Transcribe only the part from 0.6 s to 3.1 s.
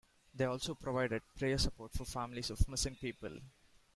provided prayer support for families of missing